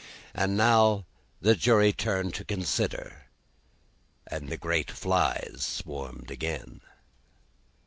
[0.33, 1.05] And now,
[1.41, 3.27] the jury turned to consider,
[4.25, 6.81] and the great flies swarmed again.